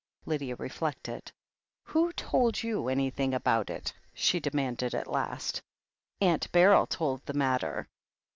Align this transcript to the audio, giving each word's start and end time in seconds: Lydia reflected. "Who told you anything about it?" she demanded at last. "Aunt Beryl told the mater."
Lydia 0.25 0.55
reflected. 0.55 1.31
"Who 1.83 2.11
told 2.13 2.63
you 2.63 2.87
anything 2.87 3.35
about 3.35 3.69
it?" 3.69 3.93
she 4.15 4.39
demanded 4.39 4.95
at 4.95 5.05
last. 5.05 5.61
"Aunt 6.19 6.51
Beryl 6.51 6.87
told 6.87 7.23
the 7.27 7.35
mater." 7.35 7.87